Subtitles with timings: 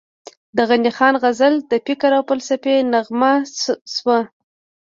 [0.55, 3.33] د غني خان غزل د فکر او فلسفې نغمه
[3.97, 4.19] شوه،